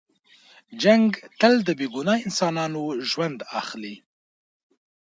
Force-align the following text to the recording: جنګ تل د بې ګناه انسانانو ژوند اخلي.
جنګ 0.81 1.07
تل 1.39 1.53
د 1.67 1.69
بې 1.79 1.87
ګناه 1.93 2.19
انسانانو 2.27 2.83
ژوند 3.09 3.39
اخلي. 3.59 3.95